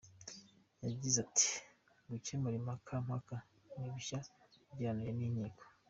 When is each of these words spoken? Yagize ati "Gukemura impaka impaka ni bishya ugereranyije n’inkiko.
Yagize 0.85 1.17
ati 1.25 1.49
"Gukemura 2.09 2.55
impaka 2.57 2.91
impaka 3.01 3.35
ni 3.79 3.87
bishya 3.93 4.19
ugereranyije 4.71 5.11
n’inkiko. 5.15 5.63